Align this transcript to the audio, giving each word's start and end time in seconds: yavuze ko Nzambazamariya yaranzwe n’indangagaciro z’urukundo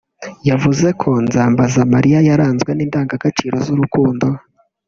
yavuze 0.49 0.87
ko 1.01 1.09
Nzambazamariya 1.25 2.19
yaranzwe 2.29 2.71
n’indangagaciro 2.73 3.55
z’urukundo 3.65 4.27